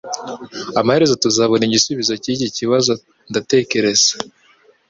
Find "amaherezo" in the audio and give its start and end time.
0.79-1.15